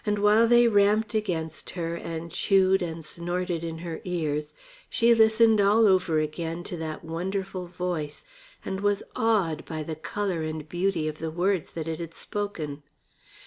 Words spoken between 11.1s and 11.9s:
the words that